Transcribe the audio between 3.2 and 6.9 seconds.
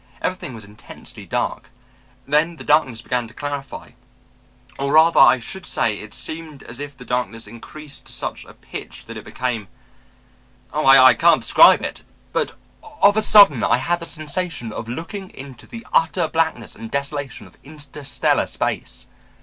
to clarify. Or rather I should say it seemed as